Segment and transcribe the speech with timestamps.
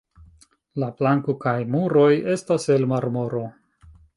[0.83, 3.45] La planko kaj muroj estas el marmoro.